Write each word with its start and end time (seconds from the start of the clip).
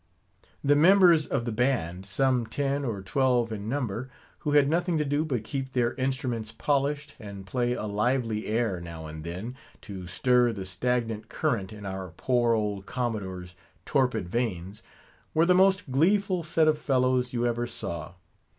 The 0.63 0.75
members 0.75 1.27
of 1.27 1.45
the 1.45 1.51
band, 1.51 2.07
some 2.07 2.47
ten 2.47 2.83
or 2.83 3.03
twelve 3.03 3.51
in 3.51 3.69
number, 3.69 4.09
who 4.39 4.53
had 4.53 4.67
nothing 4.67 4.97
to 4.97 5.05
do 5.05 5.23
but 5.23 5.43
keep 5.43 5.73
their 5.73 5.93
instruments 5.93 6.51
polished, 6.51 7.13
and 7.19 7.45
play 7.45 7.73
a 7.73 7.83
lively 7.85 8.47
air 8.47 8.81
now 8.81 9.05
and 9.05 9.23
then, 9.23 9.55
to 9.81 10.07
stir 10.07 10.53
the 10.53 10.65
stagnant 10.65 11.29
current 11.29 11.71
in 11.71 11.85
our 11.85 12.13
poor 12.17 12.53
old 12.55 12.87
Commodore's 12.87 13.55
torpid 13.85 14.27
veins, 14.27 14.81
were 15.35 15.45
the 15.45 15.53
most 15.53 15.91
gleeful 15.91 16.41
set 16.41 16.67
of 16.67 16.79
fellows 16.79 17.31
you 17.31 17.45
ever 17.45 17.67
saw. 17.67 18.13